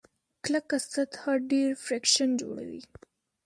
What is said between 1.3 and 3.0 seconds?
ډېر فریکشن جوړوي.